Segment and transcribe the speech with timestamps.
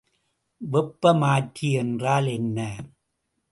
[0.61, 2.59] வெப்பமாற்றி என்றால் என்ன?